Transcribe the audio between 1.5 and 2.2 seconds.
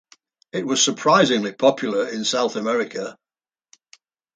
popular